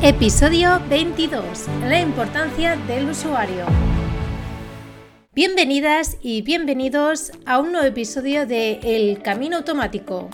[0.00, 1.66] Episodio 22.
[1.88, 3.64] La importancia del usuario.
[5.34, 10.30] Bienvenidas y bienvenidos a un nuevo episodio de El Camino Automático.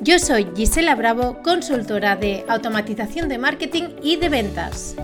[0.00, 4.94] Yo soy Gisela Bravo, consultora de automatización de marketing y de ventas.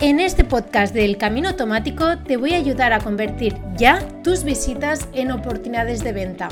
[0.00, 5.08] En este podcast del Camino Automático te voy a ayudar a convertir ya tus visitas
[5.12, 6.48] en oportunidades de venta.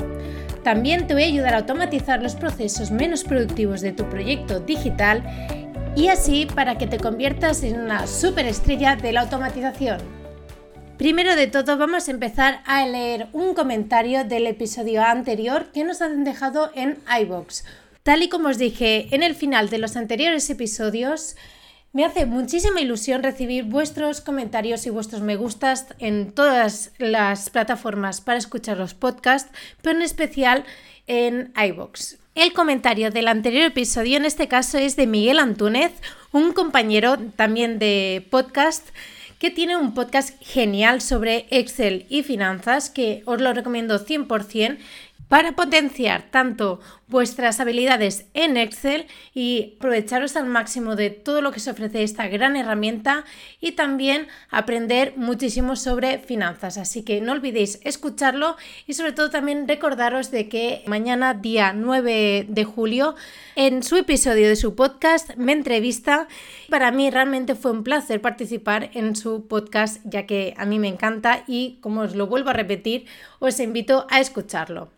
[0.63, 5.21] También te voy a ayudar a automatizar los procesos menos productivos de tu proyecto digital
[5.95, 9.99] y así para que te conviertas en una superestrella de la automatización.
[10.97, 16.01] Primero de todo vamos a empezar a leer un comentario del episodio anterior que nos
[16.01, 17.65] han dejado en iBox.
[18.03, 21.35] Tal y como os dije en el final de los anteriores episodios,
[21.91, 28.19] me hace muchísima ilusión recibir vuestros comentarios y vuestros me gustas en todas las plataformas
[28.19, 30.65] para escuchar los podcasts, pero en especial
[31.07, 32.17] en iBox.
[32.35, 35.93] El comentario del anterior episodio en este caso es de Miguel Antúnez,
[36.33, 38.89] un compañero también de podcast
[39.39, 44.79] que tiene un podcast genial sobre Excel y finanzas que os lo recomiendo 100%
[45.27, 51.59] para potenciar tanto vuestras habilidades en Excel y aprovecharos al máximo de todo lo que
[51.59, 53.25] se ofrece esta gran herramienta
[53.59, 56.77] y también aprender muchísimo sobre finanzas.
[56.77, 58.55] Así que no olvidéis escucharlo
[58.87, 63.15] y sobre todo también recordaros de que mañana día 9 de julio
[63.55, 66.27] en su episodio de su podcast me entrevista.
[66.69, 70.87] Para mí realmente fue un placer participar en su podcast ya que a mí me
[70.87, 73.05] encanta y como os lo vuelvo a repetir
[73.39, 74.94] os invito a escucharlo.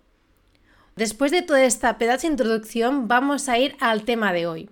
[0.97, 4.69] Después de toda esta pedazo de introducción, vamos a ir al tema de hoy.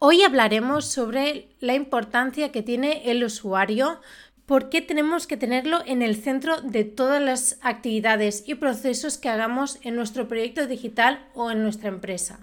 [0.00, 4.00] Hoy hablaremos sobre la importancia que tiene el usuario,
[4.44, 9.28] por qué tenemos que tenerlo en el centro de todas las actividades y procesos que
[9.28, 12.40] hagamos en nuestro proyecto digital o en nuestra empresa.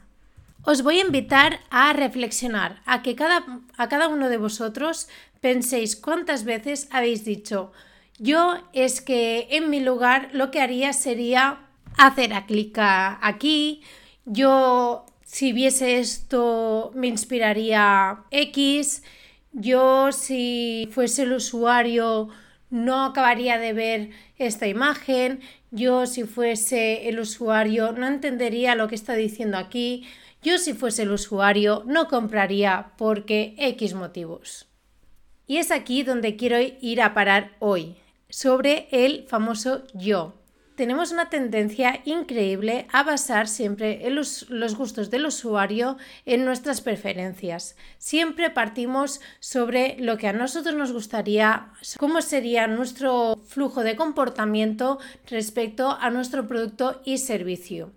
[0.64, 5.10] Os voy a invitar a reflexionar, a que cada, a cada uno de vosotros
[5.42, 7.74] penséis cuántas veces habéis dicho,
[8.18, 11.68] yo es que en mi lugar lo que haría sería
[11.98, 13.82] hacer a clic aquí.
[14.26, 19.04] Yo, si viese esto, me inspiraría X.
[19.52, 22.30] Yo, si fuese el usuario,
[22.70, 25.42] no acabaría de ver esta imagen.
[25.72, 30.08] Yo, si fuese el usuario, no entendería lo que está diciendo aquí.
[30.42, 34.68] Yo, si fuese el usuario, no compraría porque X motivos.
[35.48, 37.98] Y es aquí donde quiero ir a parar hoy,
[38.30, 40.41] sobre el famoso yo
[40.76, 47.76] tenemos una tendencia increíble a basar siempre los, gustos del usuario en nuestras preferencias.
[47.98, 55.00] Siempre partimos sobre lo que a nosotros nos gustaría, cómo sería nuestro flujo de comportamiento
[55.28, 57.92] respecto a nuestro producto y servicio.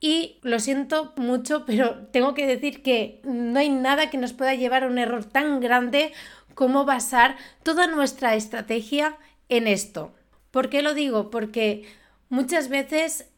[0.00, 4.54] Y lo siento mucho, pero tengo que decir que no hay nada que nos pueda
[4.54, 6.12] llevar a un error tan grande
[6.54, 9.16] como basar toda nuestra estrategia
[9.48, 10.14] en esto.
[10.50, 11.30] ¿Por qué lo digo?
[11.30, 11.86] Porque
[12.30, 13.28] Muchas veces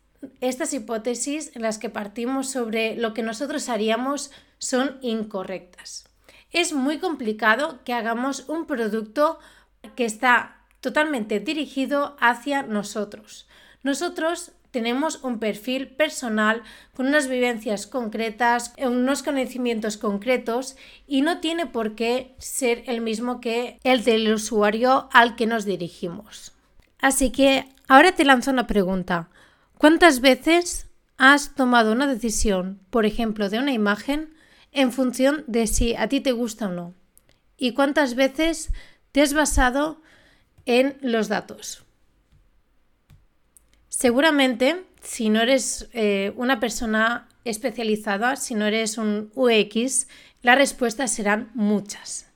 [0.42, 6.04] estas hipótesis en las que partimos sobre lo que nosotros haríamos son incorrectas.
[6.50, 9.38] Es muy complicado que hagamos un producto
[9.96, 13.48] que está totalmente dirigido hacia nosotros.
[13.82, 16.62] Nosotros tenemos un perfil personal
[16.94, 23.40] con unas vivencias concretas, unos conocimientos concretos y no tiene por qué ser el mismo
[23.40, 26.52] que el del usuario al que nos dirigimos.
[27.02, 29.28] Así que Ahora te lanzo una pregunta.
[29.76, 30.86] ¿Cuántas veces
[31.18, 34.32] has tomado una decisión, por ejemplo, de una imagen,
[34.72, 36.94] en función de si a ti te gusta o no?
[37.58, 38.70] ¿Y cuántas veces
[39.12, 40.00] te has basado
[40.64, 41.84] en los datos?
[43.90, 50.06] Seguramente, si no eres eh, una persona especializada, si no eres un UX,
[50.40, 52.30] las respuestas serán muchas.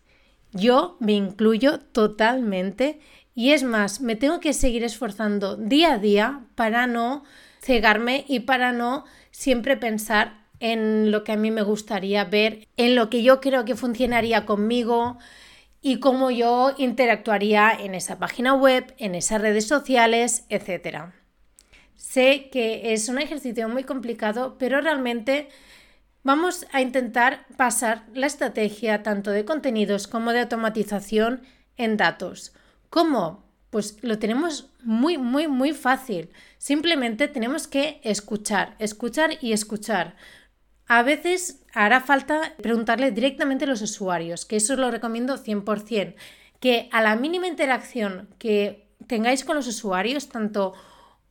[0.53, 3.01] Yo me incluyo totalmente
[3.37, 7.23] y es más, me tengo que seguir esforzando día a día para no
[7.61, 12.95] cegarme y para no siempre pensar en lo que a mí me gustaría ver, en
[12.95, 15.19] lo que yo creo que funcionaría conmigo
[15.83, 21.13] y cómo yo interactuaría en esa página web, en esas redes sociales, etc.
[21.95, 25.51] Sé que es un ejercicio muy complicado, pero realmente
[26.23, 31.43] vamos a intentar pasar la estrategia tanto de contenidos como de automatización
[31.77, 32.55] en datos.
[32.97, 33.45] ¿Cómo?
[33.69, 36.31] Pues lo tenemos muy, muy, muy fácil.
[36.57, 40.17] Simplemente tenemos que escuchar, escuchar y escuchar.
[40.87, 46.15] A veces hará falta preguntarle directamente a los usuarios, que eso lo recomiendo 100%,
[46.59, 50.73] que a la mínima interacción que tengáis con los usuarios, tanto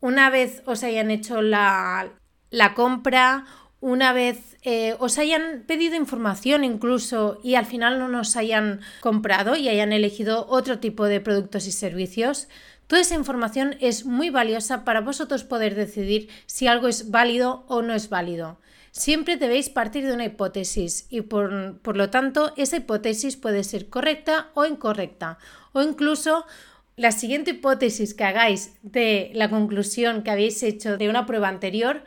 [0.01, 2.11] una vez os hayan hecho la,
[2.51, 3.43] la compra
[3.85, 9.55] una vez eh, os hayan pedido información incluso y al final no nos hayan comprado
[9.55, 12.47] y hayan elegido otro tipo de productos y servicios.
[12.87, 17.83] Toda esa información es muy valiosa para vosotros poder decidir si algo es válido o
[17.83, 18.59] no es válido.
[18.89, 23.89] Siempre debéis partir de una hipótesis y por, por lo tanto esa hipótesis puede ser
[23.89, 25.37] correcta o incorrecta
[25.73, 26.47] o incluso
[26.95, 32.03] la siguiente hipótesis que hagáis de la conclusión que habéis hecho de una prueba anterior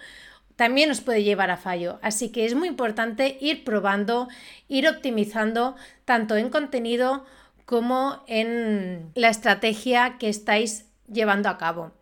[0.59, 2.01] también os puede llevar a fallo.
[2.03, 4.27] Así que es muy importante ir probando,
[4.67, 7.25] ir optimizando tanto en contenido
[7.65, 11.93] como en la estrategia que estáis llevando a cabo.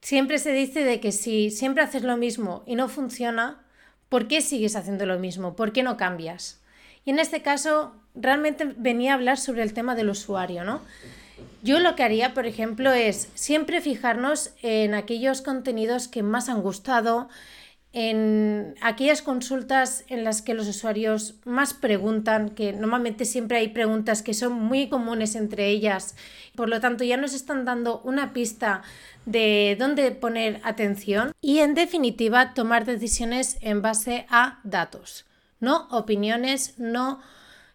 [0.00, 3.62] Siempre se dice de que si siempre haces lo mismo y no funciona,
[4.08, 5.54] ¿por qué sigues haciendo lo mismo?
[5.54, 6.60] ¿Por qué no cambias?
[7.04, 10.82] Y en este caso, realmente venía a hablar sobre el tema del usuario, ¿no?
[11.62, 16.62] Yo lo que haría, por ejemplo, es siempre fijarnos en aquellos contenidos que más han
[16.62, 17.28] gustado,
[17.92, 24.22] en aquellas consultas en las que los usuarios más preguntan, que normalmente siempre hay preguntas
[24.22, 26.16] que son muy comunes entre ellas,
[26.56, 28.82] por lo tanto ya nos están dando una pista
[29.26, 35.26] de dónde poner atención y en definitiva tomar decisiones en base a datos,
[35.60, 37.20] no opiniones, no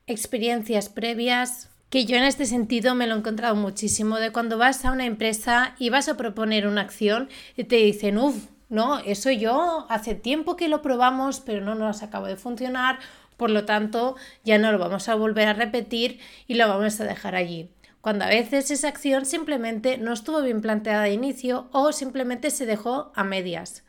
[0.08, 4.84] experiencias previas, que yo en este sentido me lo he encontrado muchísimo, de cuando vas
[4.84, 9.31] a una empresa y vas a proponer una acción y te dicen, uff, no, eso
[9.31, 13.00] yo hace tiempo que lo probamos, pero no nos acaba de funcionar,
[13.38, 17.06] por lo tanto ya no lo vamos a volver a repetir y lo vamos a
[17.06, 17.69] dejar allí.
[18.01, 22.66] Cuando a veces esa acción simplemente no estuvo bien planteada de inicio o simplemente se
[22.66, 23.83] dejó a medias.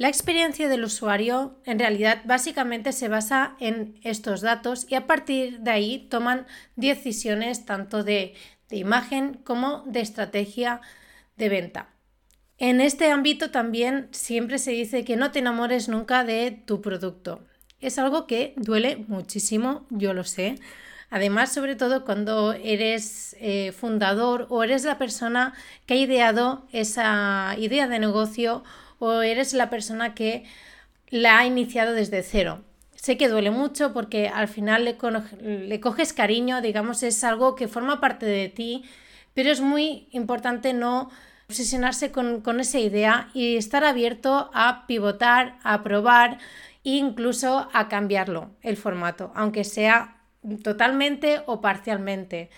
[0.00, 5.60] La experiencia del usuario en realidad básicamente se basa en estos datos y a partir
[5.60, 8.32] de ahí toman decisiones tanto de,
[8.70, 10.80] imagen como de estrategia
[11.36, 11.90] de venta.
[12.56, 17.44] En este ámbito también siempre se dice que no te enamores nunca de tu producto.
[17.78, 20.54] Es algo que duele muchísimo, yo lo sé.
[21.10, 25.52] Además, sobre todo cuando eres eh, fundador o eres la persona
[25.84, 28.64] que ha ideado esa idea de negocio
[29.00, 30.44] o eres la persona que
[31.08, 32.62] la ha iniciado desde cero.
[32.94, 38.00] Sé que duele mucho porque al final le, coges cariño, digamos, es algo que forma
[38.00, 38.84] parte de ti,
[39.34, 41.10] pero es muy importante no
[41.48, 46.38] obsesionarse con, con esa idea y estar abierto a pivotar, a probar
[46.84, 50.18] e incluso a cambiarlo, el formato, aunque sea
[50.62, 52.50] totalmente o parcialmente.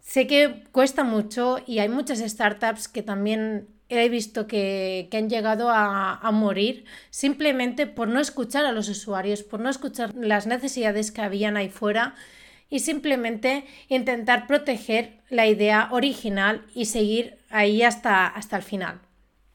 [0.00, 5.70] Sé que cuesta mucho y hay muchas startups que también he visto que, han llegado
[5.70, 11.22] a, morir simplemente por no escuchar a los usuarios, por no escuchar las necesidades que
[11.22, 12.14] habían ahí fuera
[12.70, 19.00] y simplemente intentar proteger la idea original y seguir ahí hasta, hasta el final.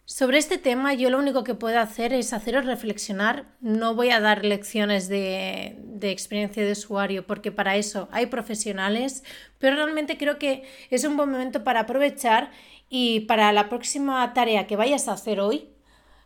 [0.07, 3.47] Sobre este tema yo lo único que puedo hacer es haceros reflexionar.
[3.59, 9.23] No voy a dar lecciones de, de, experiencia de usuario porque para eso hay profesionales,
[9.57, 12.51] pero realmente creo que es un buen momento para aprovechar
[12.87, 15.69] y para la próxima tarea que vayas a hacer hoy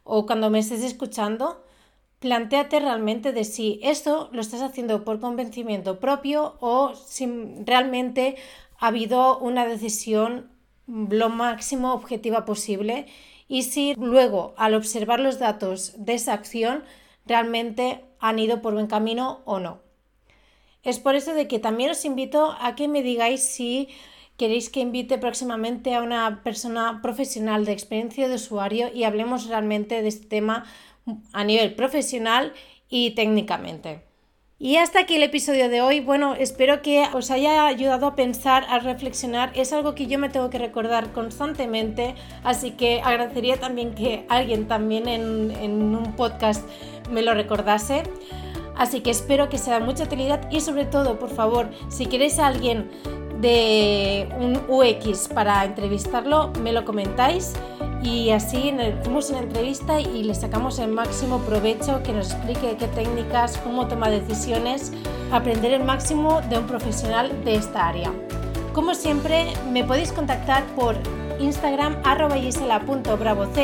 [0.04, 1.64] o cuando me estés escuchando,
[2.20, 7.28] planteate realmente de si esto lo estás haciendo por convencimiento propio o si
[7.66, 8.36] realmente
[8.78, 10.52] ha habido una decisión
[10.86, 13.06] lo máximo objetiva posible
[13.50, 16.86] y si luego al observar los datos de esa acción
[17.26, 19.80] realmente han ido por buen camino o no.
[20.84, 23.90] Es por eso de que también os invito a que me digáis si
[24.38, 30.02] queréis que invite próximamente a una persona profesional de experiencia de usuario y hablemos realmente
[30.02, 30.64] de este tema
[31.34, 32.54] a nivel profesional
[32.88, 34.09] y técnicamente.
[34.62, 36.02] Y hasta aquí el episodio de hoy.
[36.02, 39.54] Bueno, espero que os haya ayudado a pensar, a reflexionar.
[39.56, 42.14] Es algo que yo me tengo que recordar constantemente,
[42.44, 46.68] así que agradecería también que alguien también en, en un podcast
[47.10, 48.04] me lo recordase.
[48.76, 52.38] Así que espero que sea de mucha utilidad y sobre todo, por favor, si queréis
[52.38, 52.92] a alguien
[53.40, 57.54] de un UX para entrevistarlo, me lo comentáis
[58.04, 62.88] y así hacemos una entrevista y le sacamos el máximo provecho, que nos explique qué
[62.88, 64.92] técnicas, cómo toma decisiones,
[65.32, 68.12] aprender el máximo de un profesional de esta área.
[68.74, 70.96] Como siempre, me podéis contactar por
[71.40, 72.02] Instagram
[72.42, 73.58] gisela.bravoc,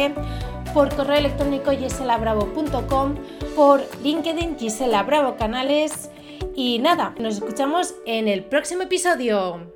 [0.74, 3.16] por correo electrónico giselabravo.com,
[3.56, 6.10] por LinkedIn Gisela Bravo Canales
[6.56, 9.75] y nada, nos escuchamos en el próximo episodio.